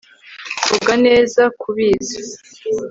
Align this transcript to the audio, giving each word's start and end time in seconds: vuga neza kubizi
vuga 0.67 0.93
neza 1.07 1.41
kubizi 1.61 2.19